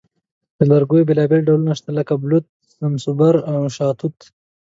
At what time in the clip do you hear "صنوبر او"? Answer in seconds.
2.71-3.57